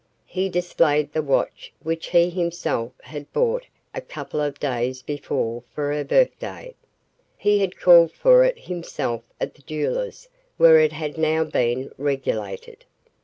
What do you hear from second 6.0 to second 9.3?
birthday. He had called for it himself